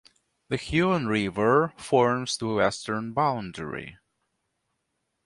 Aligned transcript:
The 0.47 0.57
Huon 0.57 1.05
River 1.05 1.73
forms 1.77 2.35
the 2.37 2.47
western 2.47 3.13
boundary. 3.13 3.99